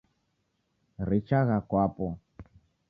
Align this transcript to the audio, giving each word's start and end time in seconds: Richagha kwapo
Richagha 1.09 1.57
kwapo 1.69 2.05